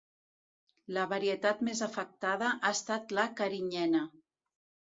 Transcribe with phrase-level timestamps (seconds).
[0.97, 4.05] La varietat més afectada ha estat la carinyena.